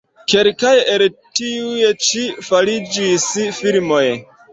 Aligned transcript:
Kelkaj 0.31 0.69
el 0.93 1.03
tiuj-ĉi 1.39 2.23
fariĝis 2.47 3.29
filmoj. 3.59 4.01